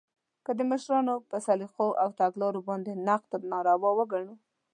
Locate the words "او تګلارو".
2.01-2.61